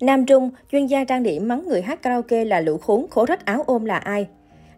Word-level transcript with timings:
Nam 0.00 0.26
Trung, 0.26 0.50
chuyên 0.72 0.86
gia 0.86 1.04
trang 1.04 1.22
điểm 1.22 1.48
mắng 1.48 1.68
người 1.68 1.82
hát 1.82 2.02
karaoke 2.02 2.44
là 2.44 2.60
lũ 2.60 2.78
khốn, 2.78 3.06
khổ 3.10 3.24
rách 3.24 3.44
áo 3.44 3.62
ôm 3.66 3.84
là 3.84 3.96
ai? 3.96 4.28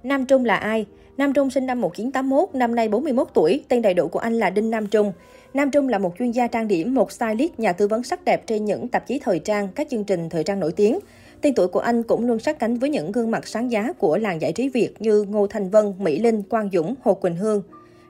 Nam 0.02 0.26
Trung 0.26 0.44
là 0.44 0.56
ai? 0.56 0.86
Nam 1.16 1.32
Trung 1.32 1.50
sinh 1.50 1.66
năm 1.66 1.80
1981, 1.80 2.54
năm 2.54 2.74
nay 2.74 2.88
41 2.88 3.28
tuổi, 3.34 3.64
tên 3.68 3.82
đầy 3.82 3.94
đủ 3.94 4.08
của 4.08 4.18
anh 4.18 4.34
là 4.34 4.50
Đinh 4.50 4.70
Nam 4.70 4.86
Trung. 4.86 5.12
Nam 5.54 5.70
Trung 5.70 5.88
là 5.88 5.98
một 5.98 6.14
chuyên 6.18 6.30
gia 6.30 6.46
trang 6.46 6.68
điểm, 6.68 6.94
một 6.94 7.12
stylist, 7.12 7.52
nhà 7.58 7.72
tư 7.72 7.88
vấn 7.88 8.02
sắc 8.02 8.24
đẹp 8.24 8.46
trên 8.46 8.64
những 8.64 8.88
tạp 8.88 9.06
chí 9.06 9.18
thời 9.18 9.38
trang, 9.38 9.68
các 9.74 9.86
chương 9.90 10.04
trình 10.04 10.28
thời 10.28 10.44
trang 10.44 10.60
nổi 10.60 10.72
tiếng. 10.72 10.98
Tên 11.40 11.54
tuổi 11.54 11.68
của 11.68 11.80
anh 11.80 12.02
cũng 12.02 12.26
luôn 12.26 12.38
sát 12.38 12.58
cánh 12.58 12.76
với 12.78 12.90
những 12.90 13.12
gương 13.12 13.30
mặt 13.30 13.46
sáng 13.46 13.70
giá 13.70 13.92
của 13.92 14.18
làng 14.18 14.40
giải 14.40 14.52
trí 14.52 14.68
Việt 14.68 15.02
như 15.02 15.22
Ngô 15.22 15.46
Thành 15.46 15.70
Vân, 15.70 15.94
Mỹ 15.98 16.20
Linh, 16.20 16.42
Quang 16.42 16.70
Dũng, 16.72 16.94
Hồ 17.02 17.14
Quỳnh 17.14 17.36
Hương. 17.36 17.62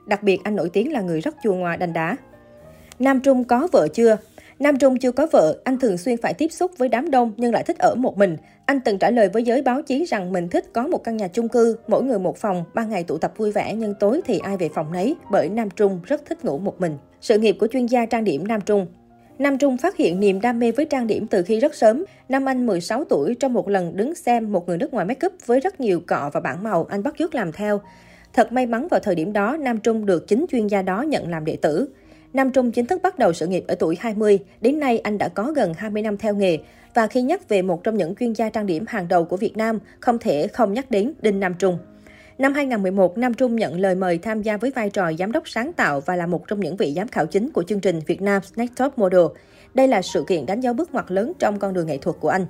Đặc 0.05 0.23
biệt, 0.23 0.39
anh 0.43 0.55
nổi 0.55 0.69
tiếng 0.73 0.91
là 0.91 1.01
người 1.01 1.21
rất 1.21 1.35
chua 1.43 1.53
ngoa 1.53 1.75
đành 1.75 1.93
đá. 1.93 2.15
Nam 2.99 3.19
Trung 3.19 3.43
có 3.43 3.67
vợ 3.71 3.87
chưa? 3.93 4.17
Nam 4.63 4.77
Trung 4.77 4.99
chưa 4.99 5.11
có 5.11 5.27
vợ, 5.31 5.57
anh 5.63 5.79
thường 5.79 5.97
xuyên 5.97 6.17
phải 6.17 6.33
tiếp 6.33 6.51
xúc 6.51 6.71
với 6.77 6.89
đám 6.89 7.11
đông 7.11 7.33
nhưng 7.37 7.53
lại 7.53 7.63
thích 7.63 7.77
ở 7.79 7.95
một 7.95 8.17
mình. 8.17 8.37
Anh 8.65 8.79
từng 8.85 8.97
trả 8.97 9.09
lời 9.09 9.29
với 9.29 9.43
giới 9.43 9.61
báo 9.61 9.81
chí 9.81 10.05
rằng 10.05 10.31
mình 10.31 10.49
thích 10.49 10.65
có 10.73 10.87
một 10.87 11.03
căn 11.03 11.17
nhà 11.17 11.27
chung 11.27 11.49
cư, 11.49 11.77
mỗi 11.87 12.03
người 12.03 12.19
một 12.19 12.37
phòng, 12.37 12.63
ban 12.73 12.89
ngày 12.89 13.03
tụ 13.03 13.17
tập 13.17 13.33
vui 13.37 13.51
vẻ 13.51 13.73
nhưng 13.73 13.93
tối 13.99 14.21
thì 14.25 14.39
ai 14.39 14.57
về 14.57 14.69
phòng 14.73 14.91
nấy, 14.91 15.15
bởi 15.31 15.49
Nam 15.49 15.69
Trung 15.69 15.99
rất 16.05 16.25
thích 16.25 16.45
ngủ 16.45 16.57
một 16.57 16.81
mình. 16.81 16.97
Sự 17.21 17.37
nghiệp 17.37 17.57
của 17.59 17.67
chuyên 17.67 17.85
gia 17.85 18.05
trang 18.05 18.23
điểm 18.23 18.47
Nam 18.47 18.61
Trung 18.61 18.87
Nam 19.39 19.57
Trung 19.57 19.77
phát 19.77 19.97
hiện 19.97 20.19
niềm 20.19 20.41
đam 20.41 20.59
mê 20.59 20.71
với 20.71 20.85
trang 20.85 21.07
điểm 21.07 21.27
từ 21.27 21.43
khi 21.43 21.59
rất 21.59 21.75
sớm. 21.75 22.05
Năm 22.29 22.45
anh 22.49 22.65
16 22.65 23.03
tuổi, 23.03 23.35
trong 23.39 23.53
một 23.53 23.69
lần 23.69 23.97
đứng 23.97 24.15
xem 24.15 24.51
một 24.51 24.67
người 24.67 24.77
nước 24.77 24.93
ngoài 24.93 25.05
make 25.05 25.27
up 25.27 25.33
với 25.45 25.59
rất 25.59 25.79
nhiều 25.79 26.01
cọ 26.07 26.29
và 26.33 26.39
bảng 26.39 26.63
màu, 26.63 26.85
anh 26.89 27.03
bắt 27.03 27.15
chước 27.19 27.35
làm 27.35 27.51
theo. 27.51 27.81
Thật 28.33 28.51
may 28.51 28.65
mắn 28.65 28.87
vào 28.87 28.99
thời 28.99 29.15
điểm 29.15 29.33
đó, 29.33 29.57
Nam 29.57 29.77
Trung 29.79 30.05
được 30.05 30.27
chính 30.27 30.45
chuyên 30.51 30.67
gia 30.67 30.81
đó 30.81 31.01
nhận 31.01 31.29
làm 31.29 31.45
đệ 31.45 31.55
tử. 31.55 31.89
Nam 32.33 32.51
Trung 32.51 32.71
chính 32.71 32.85
thức 32.85 33.01
bắt 33.01 33.19
đầu 33.19 33.33
sự 33.33 33.47
nghiệp 33.47 33.63
ở 33.67 33.75
tuổi 33.75 33.97
20. 33.99 34.39
Đến 34.61 34.79
nay, 34.79 34.99
anh 34.99 35.17
đã 35.17 35.27
có 35.27 35.51
gần 35.55 35.73
20 35.77 36.01
năm 36.01 36.17
theo 36.17 36.35
nghề. 36.35 36.57
Và 36.93 37.07
khi 37.07 37.21
nhắc 37.21 37.49
về 37.49 37.61
một 37.61 37.83
trong 37.83 37.97
những 37.97 38.15
chuyên 38.15 38.33
gia 38.33 38.49
trang 38.49 38.65
điểm 38.65 38.85
hàng 38.87 39.07
đầu 39.07 39.25
của 39.25 39.37
Việt 39.37 39.57
Nam, 39.57 39.79
không 39.99 40.19
thể 40.19 40.47
không 40.47 40.73
nhắc 40.73 40.91
đến 40.91 41.13
Đinh 41.21 41.39
Nam 41.39 41.53
Trung. 41.59 41.77
Năm 42.37 42.53
2011, 42.53 43.17
Nam 43.17 43.33
Trung 43.33 43.55
nhận 43.55 43.79
lời 43.79 43.95
mời 43.95 44.17
tham 44.17 44.41
gia 44.41 44.57
với 44.57 44.71
vai 44.71 44.89
trò 44.89 45.11
giám 45.19 45.31
đốc 45.31 45.49
sáng 45.49 45.73
tạo 45.73 45.99
và 45.99 46.15
là 46.15 46.25
một 46.25 46.47
trong 46.47 46.59
những 46.59 46.77
vị 46.77 46.93
giám 46.95 47.07
khảo 47.07 47.25
chính 47.25 47.51
của 47.51 47.63
chương 47.63 47.79
trình 47.79 47.99
Việt 48.07 48.21
Nam 48.21 48.41
Next 48.55 48.71
Top 48.75 48.97
Model. 48.97 49.25
Đây 49.73 49.87
là 49.87 50.01
sự 50.01 50.23
kiện 50.27 50.45
đánh 50.45 50.59
dấu 50.59 50.73
bước 50.73 50.93
ngoặt 50.93 51.11
lớn 51.11 51.31
trong 51.39 51.59
con 51.59 51.73
đường 51.73 51.87
nghệ 51.87 51.97
thuật 51.97 52.15
của 52.19 52.29
anh. 52.29 52.45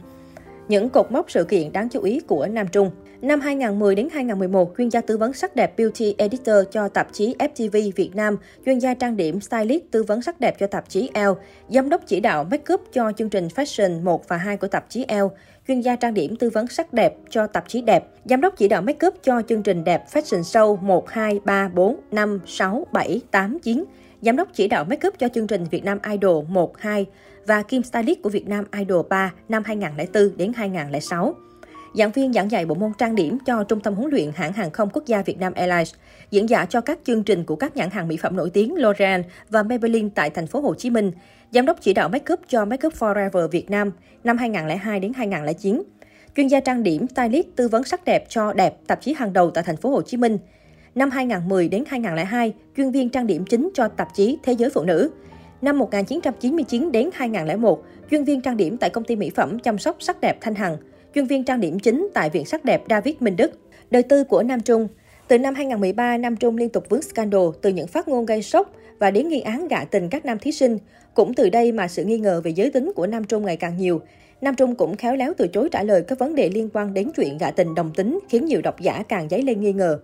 Những 0.67 0.89
cột 0.89 1.11
mốc 1.11 1.31
sự 1.31 1.43
kiện 1.43 1.71
đáng 1.71 1.89
chú 1.89 2.01
ý 2.01 2.19
của 2.19 2.47
Nam 2.47 2.67
Trung. 2.67 2.91
Năm 3.23 3.39
2010 3.39 3.95
đến 3.95 4.07
2011, 4.13 4.73
chuyên 4.77 4.89
gia 4.89 5.01
tư 5.01 5.17
vấn 5.17 5.33
sắc 5.33 5.55
đẹp 5.55 5.77
Beauty 5.77 6.15
Editor 6.17 6.55
cho 6.71 6.87
tạp 6.87 7.07
chí 7.13 7.35
FTV 7.39 7.91
Việt 7.95 8.15
Nam, 8.15 8.37
chuyên 8.65 8.79
gia 8.79 8.93
trang 8.93 9.17
điểm 9.17 9.41
Stylist 9.41 9.83
tư 9.91 10.03
vấn 10.03 10.21
sắc 10.21 10.39
đẹp 10.39 10.55
cho 10.59 10.67
tạp 10.67 10.89
chí 10.89 11.09
Elle, 11.13 11.33
giám 11.69 11.89
đốc 11.89 12.01
chỉ 12.07 12.19
đạo 12.19 12.43
makeup 12.51 12.81
cho 12.93 13.11
chương 13.17 13.29
trình 13.29 13.47
Fashion 13.47 14.03
1 14.03 14.27
và 14.27 14.37
2 14.37 14.57
của 14.57 14.67
tạp 14.67 14.89
chí 14.89 15.05
Elle, 15.07 15.27
chuyên 15.67 15.81
gia 15.81 15.95
trang 15.95 16.13
điểm 16.13 16.35
tư 16.35 16.49
vấn 16.49 16.67
sắc 16.67 16.93
đẹp 16.93 17.15
cho 17.29 17.47
tạp 17.47 17.67
chí 17.67 17.81
Đẹp, 17.81 18.03
giám 18.25 18.41
đốc 18.41 18.57
chỉ 18.57 18.67
đạo 18.67 18.81
makeup 18.81 19.13
cho 19.23 19.41
chương 19.49 19.63
trình 19.63 19.83
Đẹp 19.83 20.03
Fashion 20.13 20.41
Show 20.41 20.77
1, 20.81 21.09
2, 21.09 21.39
3, 21.45 21.69
4, 21.69 21.99
5, 22.11 22.39
6, 22.45 22.87
7, 22.91 23.21
8, 23.31 23.59
9, 23.59 23.83
giám 24.21 24.35
đốc 24.35 24.47
chỉ 24.53 24.67
đạo 24.67 24.85
makeup 24.89 25.13
cho 25.19 25.27
chương 25.29 25.47
trình 25.47 25.63
Việt 25.71 25.83
Nam 25.83 25.99
Idol 26.11 26.45
1, 26.47 26.77
2 26.77 27.05
và 27.45 27.63
Kim 27.63 27.83
Stylist 27.83 28.21
của 28.21 28.29
Việt 28.29 28.47
Nam 28.47 28.65
Idol 28.79 29.05
3 29.09 29.33
năm 29.49 29.63
2004 29.65 30.37
đến 30.37 30.53
2006 30.53 31.35
giảng 31.93 32.11
viên 32.11 32.33
giảng 32.33 32.51
dạy 32.51 32.65
bộ 32.65 32.75
môn 32.75 32.91
trang 32.97 33.15
điểm 33.15 33.37
cho 33.45 33.63
Trung 33.63 33.79
tâm 33.79 33.93
huấn 33.93 34.11
luyện 34.11 34.31
hãng 34.35 34.53
hàng 34.53 34.71
không 34.71 34.89
quốc 34.93 35.05
gia 35.05 35.21
Việt 35.21 35.39
Nam 35.39 35.53
Airlines, 35.53 35.93
diễn 36.31 36.49
giả 36.49 36.65
cho 36.65 36.81
các 36.81 36.99
chương 37.03 37.23
trình 37.23 37.43
của 37.43 37.55
các 37.55 37.77
nhãn 37.77 37.89
hàng 37.89 38.07
mỹ 38.07 38.17
phẩm 38.17 38.35
nổi 38.35 38.49
tiếng 38.49 38.75
L'Oreal 38.75 39.21
và 39.49 39.63
Maybelline 39.63 40.09
tại 40.15 40.29
thành 40.29 40.47
phố 40.47 40.59
Hồ 40.59 40.73
Chí 40.73 40.89
Minh, 40.89 41.11
giám 41.51 41.65
đốc 41.65 41.77
chỉ 41.81 41.93
đạo 41.93 42.09
makeup 42.09 42.39
cho 42.47 42.65
Makeup 42.65 42.93
Forever 42.93 43.47
Việt 43.47 43.69
Nam 43.69 43.91
năm 44.23 44.37
2002 44.37 44.99
đến 44.99 45.13
2009, 45.13 45.83
chuyên 46.35 46.47
gia 46.47 46.59
trang 46.59 46.83
điểm, 46.83 47.07
stylist 47.07 47.47
tư 47.55 47.67
vấn 47.67 47.83
sắc 47.83 48.05
đẹp 48.05 48.25
cho 48.29 48.53
đẹp 48.53 48.75
tạp 48.87 49.01
chí 49.01 49.13
hàng 49.13 49.33
đầu 49.33 49.51
tại 49.51 49.63
thành 49.63 49.77
phố 49.77 49.89
Hồ 49.89 50.01
Chí 50.01 50.17
Minh. 50.17 50.37
Năm 50.95 51.09
2010 51.09 51.67
đến 51.67 51.83
2002, 51.87 52.53
chuyên 52.77 52.91
viên 52.91 53.09
trang 53.09 53.27
điểm 53.27 53.45
chính 53.45 53.69
cho 53.73 53.87
tạp 53.87 54.07
chí 54.15 54.37
Thế 54.43 54.53
giới 54.53 54.69
phụ 54.69 54.83
nữ. 54.83 55.09
Năm 55.61 55.79
1999 55.79 56.91
đến 56.91 57.09
2001, 57.13 57.83
chuyên 58.11 58.23
viên 58.23 58.41
trang 58.41 58.57
điểm 58.57 58.77
tại 58.77 58.89
công 58.89 59.03
ty 59.03 59.15
mỹ 59.15 59.29
phẩm 59.35 59.59
chăm 59.59 59.77
sóc 59.77 59.97
sắc 59.99 60.21
đẹp 60.21 60.37
Thanh 60.41 60.55
Hằng 60.55 60.77
chuyên 61.15 61.25
viên 61.25 61.43
trang 61.43 61.59
điểm 61.59 61.79
chính 61.79 62.09
tại 62.13 62.29
Viện 62.29 62.45
Sắc 62.45 62.65
đẹp 62.65 62.83
David 62.89 63.15
Minh 63.19 63.35
Đức. 63.35 63.51
Đời 63.91 64.03
tư 64.03 64.23
của 64.23 64.43
Nam 64.43 64.61
Trung 64.61 64.87
Từ 65.27 65.37
năm 65.37 65.55
2013, 65.55 66.17
Nam 66.17 66.35
Trung 66.35 66.57
liên 66.57 66.69
tục 66.69 66.89
vướng 66.89 67.01
scandal 67.01 67.41
từ 67.61 67.69
những 67.69 67.87
phát 67.87 68.07
ngôn 68.07 68.25
gây 68.25 68.41
sốc 68.41 68.73
và 68.99 69.11
đến 69.11 69.29
nghi 69.29 69.39
án 69.39 69.67
gạ 69.67 69.85
tình 69.91 70.09
các 70.09 70.25
nam 70.25 70.39
thí 70.39 70.51
sinh. 70.51 70.77
Cũng 71.13 71.33
từ 71.33 71.49
đây 71.49 71.71
mà 71.71 71.87
sự 71.87 72.03
nghi 72.03 72.17
ngờ 72.17 72.41
về 72.43 72.51
giới 72.51 72.71
tính 72.71 72.91
của 72.95 73.07
Nam 73.07 73.23
Trung 73.23 73.45
ngày 73.45 73.57
càng 73.57 73.77
nhiều. 73.77 74.01
Nam 74.41 74.55
Trung 74.55 74.75
cũng 74.75 74.97
khéo 74.97 75.15
léo 75.15 75.33
từ 75.37 75.47
chối 75.47 75.69
trả 75.71 75.83
lời 75.83 76.03
các 76.07 76.19
vấn 76.19 76.35
đề 76.35 76.49
liên 76.49 76.69
quan 76.73 76.93
đến 76.93 77.09
chuyện 77.15 77.37
gạ 77.37 77.51
tình 77.51 77.75
đồng 77.75 77.91
tính, 77.95 78.19
khiến 78.29 78.45
nhiều 78.45 78.61
độc 78.61 78.79
giả 78.79 79.03
càng 79.09 79.29
dấy 79.29 79.41
lên 79.41 79.61
nghi 79.61 79.73
ngờ. 79.73 79.99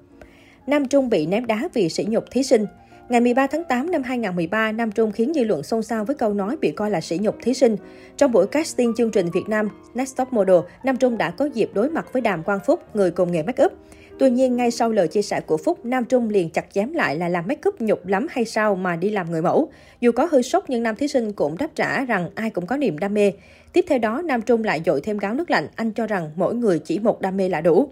Nam 0.68 0.88
Trung 0.88 1.10
bị 1.10 1.26
ném 1.26 1.46
đá 1.46 1.70
vì 1.74 1.90
sỉ 1.90 2.06
nhục 2.10 2.32
thí 2.32 2.44
sinh. 2.44 2.66
Ngày 3.10 3.22
13 3.22 3.48
tháng 3.48 3.64
8 3.64 3.92
năm 3.92 4.04
2013, 4.04 4.72
Nam 4.72 4.92
Trung 4.92 5.12
khiến 5.12 5.32
dư 5.36 5.44
luận 5.44 5.64
xôn 5.64 5.84
xao 5.84 6.06
với 6.06 6.16
câu 6.16 6.34
nói 6.34 6.58
bị 6.62 6.72
coi 6.72 6.92
là 6.92 7.02
sỉ 7.02 7.18
nhục 7.18 7.36
thí 7.42 7.54
sinh. 7.54 7.76
Trong 8.18 8.32
buổi 8.32 8.48
casting 8.48 8.94
chương 8.98 9.12
trình 9.12 9.30
Việt 9.34 9.44
Nam 9.48 9.70
Next 9.94 10.18
Top 10.18 10.34
Model, 10.34 10.58
Nam 10.84 10.98
Trung 10.98 11.18
đã 11.18 11.32
có 11.32 11.46
dịp 11.46 11.70
đối 11.74 11.90
mặt 11.90 12.14
với 12.14 12.22
Đàm 12.22 12.44
Quang 12.44 12.60
Phúc, 12.66 12.84
người 12.94 13.12
cùng 13.12 13.32
nghề 13.32 13.44
make 13.44 13.66
up. 13.66 13.72
Tuy 14.20 14.30
nhiên, 14.30 14.56
ngay 14.56 14.72
sau 14.72 14.90
lời 14.90 15.08
chia 15.08 15.22
sẻ 15.22 15.42
của 15.42 15.58
Phúc, 15.58 15.86
Nam 15.86 16.06
Trung 16.06 16.30
liền 16.30 16.50
chặt 16.50 16.66
chém 16.74 16.94
lại 16.94 17.16
là 17.16 17.30
làm 17.30 17.48
make 17.48 17.70
up 17.70 17.82
nhục 17.82 18.08
lắm 18.08 18.28
hay 18.30 18.46
sao 18.46 18.76
mà 18.76 18.96
đi 18.96 19.10
làm 19.10 19.32
người 19.32 19.42
mẫu. 19.42 19.72
Dù 20.02 20.12
có 20.12 20.28
hơi 20.32 20.44
sốc 20.44 20.66
nhưng 20.68 20.84
nam 20.84 20.96
thí 20.96 21.08
sinh 21.08 21.34
cũng 21.34 21.58
đáp 21.58 21.70
trả 21.76 22.06
rằng 22.06 22.30
ai 22.36 22.50
cũng 22.50 22.66
có 22.66 22.78
niềm 22.78 22.98
đam 22.98 23.14
mê. 23.14 23.32
Tiếp 23.74 23.86
theo 23.88 24.00
đó, 24.00 24.22
Nam 24.26 24.42
Trung 24.42 24.64
lại 24.64 24.82
dội 24.86 25.02
thêm 25.02 25.18
gáo 25.18 25.34
nước 25.34 25.52
lạnh, 25.52 25.68
anh 25.76 25.92
cho 25.92 26.08
rằng 26.08 26.32
mỗi 26.36 26.56
người 26.56 26.80
chỉ 26.80 27.00
một 27.00 27.22
đam 27.22 27.38
mê 27.38 27.50
là 27.50 27.62
đủ. 27.62 27.90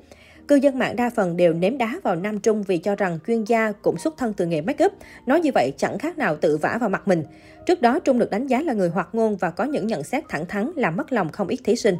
Cư 0.47 0.55
dân 0.55 0.79
mạng 0.79 0.95
đa 0.95 1.09
phần 1.09 1.37
đều 1.37 1.53
ném 1.53 1.77
đá 1.77 1.99
vào 2.03 2.15
Nam 2.15 2.39
Trung 2.39 2.63
vì 2.63 2.77
cho 2.77 2.95
rằng 2.95 3.19
chuyên 3.27 3.43
gia 3.43 3.71
cũng 3.71 3.97
xuất 3.97 4.17
thân 4.17 4.33
từ 4.33 4.45
nghề 4.45 4.61
make 4.61 4.85
up. 4.85 4.93
Nói 5.25 5.39
như 5.39 5.51
vậy 5.53 5.73
chẳng 5.77 5.97
khác 5.97 6.17
nào 6.17 6.35
tự 6.35 6.57
vả 6.57 6.77
vào 6.79 6.89
mặt 6.89 7.07
mình. 7.07 7.23
Trước 7.65 7.81
đó, 7.81 7.99
Trung 7.99 8.19
được 8.19 8.31
đánh 8.31 8.47
giá 8.47 8.61
là 8.61 8.73
người 8.73 8.89
hoạt 8.89 9.09
ngôn 9.13 9.35
và 9.35 9.49
có 9.49 9.63
những 9.63 9.87
nhận 9.87 10.03
xét 10.03 10.23
thẳng 10.29 10.45
thắn 10.45 10.71
làm 10.75 10.95
mất 10.95 11.11
lòng 11.11 11.29
không 11.31 11.47
ít 11.47 11.59
thí 11.63 11.75
sinh. 11.75 11.95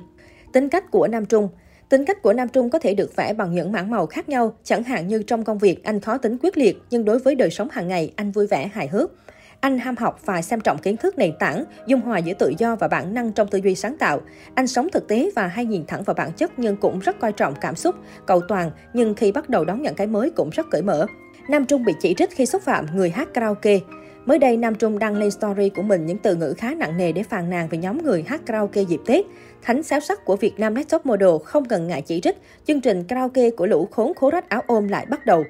Tính 0.54 0.70
cách 0.70 0.92
của 0.92 1.08
Nam 1.08 1.26
Trung 1.26 1.50
Tính 1.90 2.06
cách 2.06 2.22
của 2.22 2.34
Nam 2.34 2.50
Trung 2.50 2.70
có 2.70 2.80
thể 2.80 2.94
được 2.94 3.16
vẽ 3.16 3.34
bằng 3.34 3.56
những 3.56 3.72
mảng 3.72 3.92
màu 3.92 4.06
khác 4.06 4.30
nhau, 4.30 4.56
chẳng 4.64 4.84
hạn 4.84 5.08
như 5.08 5.24
trong 5.24 5.44
công 5.44 5.58
việc 5.58 5.84
anh 5.84 6.00
khó 6.00 6.18
tính 6.18 6.38
quyết 6.42 6.58
liệt, 6.58 6.78
nhưng 6.90 7.06
đối 7.06 7.20
với 7.20 7.36
đời 7.36 7.50
sống 7.50 7.68
hàng 7.72 7.88
ngày 7.88 8.14
anh 8.16 8.32
vui 8.32 8.48
vẻ 8.48 8.70
hài 8.74 8.88
hước. 8.88 9.12
Anh 9.60 9.80
ham 9.80 9.96
học 9.98 10.20
và 10.26 10.42
xem 10.42 10.62
trọng 10.62 10.78
kiến 10.78 10.98
thức 10.98 11.18
nền 11.18 11.34
tảng, 11.40 11.64
dung 11.88 12.02
hòa 12.02 12.18
giữa 12.18 12.34
tự 12.34 12.54
do 12.58 12.76
và 12.76 12.88
bản 12.88 13.14
năng 13.14 13.32
trong 13.32 13.48
tư 13.48 13.60
duy 13.64 13.76
sáng 13.76 13.98
tạo. 13.98 14.22
Anh 14.56 14.68
sống 14.68 14.88
thực 14.92 15.08
tế 15.08 15.30
và 15.36 15.48
hay 15.48 15.66
nhìn 15.66 15.86
thẳng 15.86 16.04
vào 16.04 16.14
bản 16.14 16.32
chất 16.32 16.52
nhưng 16.58 16.78
cũng 16.78 17.00
rất 17.00 17.20
coi 17.20 17.32
trọng 17.32 17.54
cảm 17.62 17.76
xúc, 17.76 17.96
cầu 18.26 18.42
toàn, 18.48 18.72
nhưng 18.94 19.14
khi 19.14 19.32
bắt 19.32 19.50
đầu 19.50 19.66
đón 19.66 19.82
nhận 19.82 19.96
cái 19.96 20.08
mới 20.08 20.30
cũng 20.30 20.50
rất 20.50 20.68
cởi 20.72 20.82
mở. 20.82 21.06
Nam 21.50 21.66
Trung 21.66 21.86
bị 21.86 21.94
chỉ 22.00 22.14
trích 22.14 22.32
khi 22.32 22.46
xúc 22.46 22.62
phạm 22.62 22.86
người 22.96 23.10
hát 23.10 23.30
karaoke. 23.34 23.80
Mới 24.26 24.40
đây, 24.40 24.58
Nam 24.58 24.76
Trung 24.76 25.00
đăng 25.00 25.16
lên 25.16 25.32
story 25.32 25.70
của 25.70 25.82
mình 25.82 26.06
những 26.06 26.18
từ 26.18 26.36
ngữ 26.36 26.54
khá 26.58 26.74
nặng 26.74 26.98
nề 26.98 27.12
để 27.12 27.24
phàn 27.24 27.50
nàn 27.50 27.68
về 27.68 27.78
nhóm 27.78 28.04
người 28.04 28.24
hát 28.28 28.42
karaoke 28.46 28.82
dịp 28.82 29.00
Tết. 29.06 29.26
Thánh 29.62 29.84
xáo 29.84 30.00
sắc 30.00 30.26
của 30.26 30.36
Việt 30.36 30.60
Nam 30.60 30.74
Next 30.74 30.90
Top 30.90 31.06
Model 31.06 31.30
không 31.46 31.66
cần 31.66 31.88
ngại 31.88 32.02
chỉ 32.02 32.22
trích, 32.22 32.38
chương 32.68 32.82
trình 32.82 33.04
karaoke 33.04 33.50
của 33.50 33.66
lũ 33.66 33.88
khốn 33.92 34.14
khố 34.14 34.30
rách 34.30 34.50
áo 34.50 34.62
ôm 34.68 34.88
lại 34.88 35.06
bắt 35.06 35.26
đầu. 35.26 35.44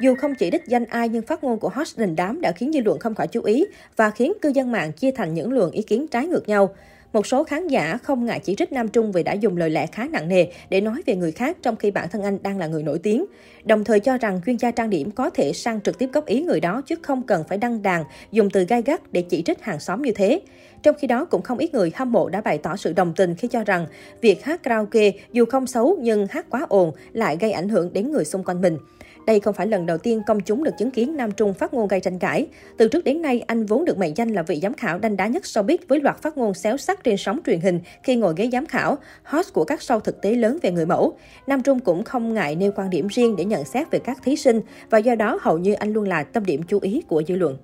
Dù 0.00 0.14
không 0.14 0.34
chỉ 0.34 0.50
đích 0.50 0.66
danh 0.66 0.84
ai 0.84 1.08
nhưng 1.08 1.22
phát 1.22 1.44
ngôn 1.44 1.58
của 1.58 1.68
hot 1.68 1.86
đình 1.96 2.16
đám 2.16 2.40
đã 2.40 2.52
khiến 2.52 2.72
dư 2.72 2.80
luận 2.80 2.98
không 2.98 3.14
khỏi 3.14 3.26
chú 3.26 3.42
ý 3.42 3.64
và 3.96 4.10
khiến 4.10 4.32
cư 4.42 4.48
dân 4.48 4.72
mạng 4.72 4.92
chia 4.92 5.10
thành 5.10 5.34
những 5.34 5.52
luồng 5.52 5.70
ý 5.70 5.82
kiến 5.82 6.06
trái 6.06 6.26
ngược 6.26 6.48
nhau. 6.48 6.74
Một 7.12 7.26
số 7.26 7.44
khán 7.44 7.68
giả 7.68 7.98
không 8.02 8.24
ngại 8.24 8.40
chỉ 8.44 8.54
trích 8.54 8.72
Nam 8.72 8.88
Trung 8.88 9.12
vì 9.12 9.22
đã 9.22 9.32
dùng 9.32 9.56
lời 9.56 9.70
lẽ 9.70 9.86
khá 9.86 10.08
nặng 10.10 10.28
nề 10.28 10.46
để 10.70 10.80
nói 10.80 11.02
về 11.06 11.16
người 11.16 11.32
khác 11.32 11.56
trong 11.62 11.76
khi 11.76 11.90
bản 11.90 12.08
thân 12.08 12.22
anh 12.22 12.38
đang 12.42 12.58
là 12.58 12.66
người 12.66 12.82
nổi 12.82 12.98
tiếng. 12.98 13.24
Đồng 13.64 13.84
thời 13.84 14.00
cho 14.00 14.18
rằng 14.18 14.40
chuyên 14.46 14.56
gia 14.56 14.70
trang 14.70 14.90
điểm 14.90 15.10
có 15.10 15.30
thể 15.30 15.52
sang 15.52 15.80
trực 15.80 15.98
tiếp 15.98 16.08
góp 16.12 16.26
ý 16.26 16.42
người 16.42 16.60
đó 16.60 16.82
chứ 16.86 16.94
không 17.02 17.22
cần 17.22 17.44
phải 17.48 17.58
đăng 17.58 17.82
đàn, 17.82 18.04
dùng 18.32 18.50
từ 18.50 18.64
gai 18.64 18.82
gắt 18.82 19.12
để 19.12 19.22
chỉ 19.22 19.42
trích 19.42 19.62
hàng 19.62 19.80
xóm 19.80 20.02
như 20.02 20.12
thế. 20.12 20.40
Trong 20.82 20.96
khi 20.98 21.06
đó, 21.06 21.24
cũng 21.24 21.42
không 21.42 21.58
ít 21.58 21.74
người 21.74 21.92
hâm 21.94 22.12
mộ 22.12 22.28
đã 22.28 22.40
bày 22.40 22.58
tỏ 22.58 22.76
sự 22.76 22.92
đồng 22.92 23.12
tình 23.16 23.34
khi 23.34 23.48
cho 23.48 23.64
rằng 23.64 23.86
việc 24.20 24.44
hát 24.44 24.62
karaoke 24.62 25.12
dù 25.32 25.44
không 25.44 25.66
xấu 25.66 25.96
nhưng 26.00 26.26
hát 26.30 26.46
quá 26.50 26.66
ồn 26.68 26.92
lại 27.12 27.36
gây 27.40 27.52
ảnh 27.52 27.68
hưởng 27.68 27.92
đến 27.92 28.12
người 28.12 28.24
xung 28.24 28.44
quanh 28.44 28.60
mình. 28.60 28.78
Đây 29.26 29.40
không 29.40 29.54
phải 29.54 29.66
lần 29.66 29.86
đầu 29.86 29.98
tiên 29.98 30.22
công 30.26 30.40
chúng 30.40 30.64
được 30.64 30.70
chứng 30.78 30.90
kiến 30.90 31.16
Nam 31.16 31.32
Trung 31.32 31.54
phát 31.54 31.74
ngôn 31.74 31.88
gây 31.88 32.00
tranh 32.00 32.18
cãi. 32.18 32.46
Từ 32.76 32.88
trước 32.88 33.04
đến 33.04 33.22
nay, 33.22 33.40
anh 33.46 33.66
vốn 33.66 33.84
được 33.84 33.98
mệnh 33.98 34.16
danh 34.16 34.28
là 34.28 34.42
vị 34.42 34.60
giám 34.62 34.74
khảo 34.74 34.98
đanh 34.98 35.16
đá 35.16 35.26
nhất 35.26 35.42
showbiz 35.42 35.78
với 35.88 36.00
loạt 36.00 36.22
phát 36.22 36.38
ngôn 36.38 36.54
xéo 36.54 36.76
sắc 36.76 37.04
trên 37.04 37.16
sóng 37.16 37.40
truyền 37.46 37.60
hình 37.60 37.80
khi 38.02 38.16
ngồi 38.16 38.34
ghế 38.36 38.48
giám 38.52 38.66
khảo, 38.66 38.98
host 39.24 39.52
của 39.52 39.64
các 39.64 39.80
show 39.80 40.00
thực 40.00 40.22
tế 40.22 40.32
lớn 40.32 40.58
về 40.62 40.70
người 40.70 40.86
mẫu. 40.86 41.18
Nam 41.46 41.62
Trung 41.62 41.80
cũng 41.80 42.04
không 42.04 42.34
ngại 42.34 42.54
nêu 42.54 42.72
quan 42.76 42.90
điểm 42.90 43.06
riêng 43.06 43.36
để 43.36 43.44
nhận 43.44 43.64
xét 43.64 43.90
về 43.90 43.98
các 43.98 44.18
thí 44.24 44.36
sinh 44.36 44.60
và 44.90 44.98
do 44.98 45.14
đó 45.14 45.38
hầu 45.42 45.58
như 45.58 45.72
anh 45.72 45.92
luôn 45.92 46.08
là 46.08 46.22
tâm 46.22 46.44
điểm 46.44 46.62
chú 46.62 46.78
ý 46.82 47.02
của 47.08 47.22
dư 47.28 47.36
luận. 47.36 47.56